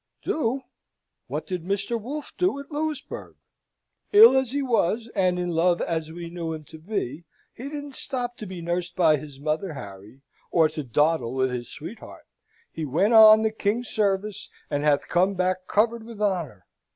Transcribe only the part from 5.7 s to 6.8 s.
as we knew him to